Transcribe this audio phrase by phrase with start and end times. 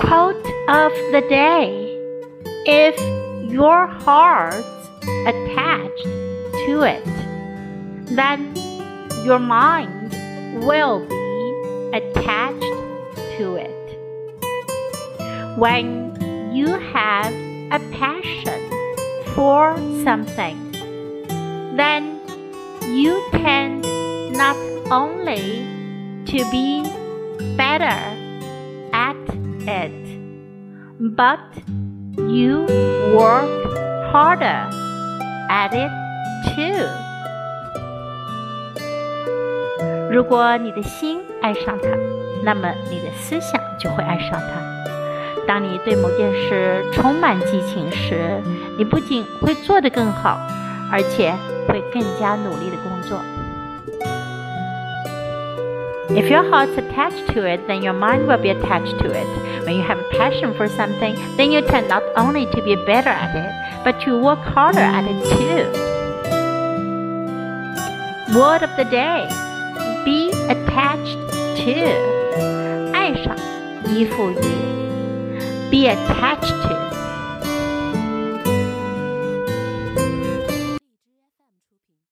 [0.00, 1.94] Quote of the day
[2.64, 2.98] If
[3.52, 4.66] your heart's
[5.26, 6.04] attached
[6.64, 7.04] to it,
[8.16, 8.56] then
[9.24, 10.12] your mind
[10.64, 12.60] will be attached
[13.36, 13.76] to it.
[15.58, 16.16] When
[16.50, 17.32] you have
[17.70, 18.60] a passion
[19.34, 20.72] for something,
[21.76, 22.20] then
[22.88, 23.82] you tend
[24.32, 24.56] not
[24.90, 25.62] only
[26.24, 26.84] to be
[27.56, 28.19] better
[29.66, 29.92] it,
[31.16, 31.38] but
[32.16, 32.66] you
[33.16, 33.48] work
[34.12, 34.68] harder
[35.48, 35.90] at it
[36.54, 36.86] too.
[40.10, 41.88] 如果你的心爱上它，
[42.44, 44.60] 那么你的思想就会爱上它。
[45.46, 48.40] 当你对某件事充满激情时，
[48.76, 50.38] 你不仅会做得更好，
[50.92, 51.32] 而且
[51.66, 53.18] 会更加努力的工作。
[56.09, 59.65] If your heart's attached to it, then your mind will be attached to it.
[59.65, 63.09] When you have a passion for something, then you tend not only to be better
[63.09, 65.95] at it, but to work harder at it too.
[68.37, 69.27] Word of the day
[70.05, 71.17] be attached
[71.63, 73.35] to 爱上
[73.85, 76.78] 依附于 be attached to